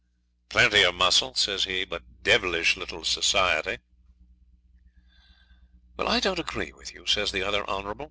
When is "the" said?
7.31-7.43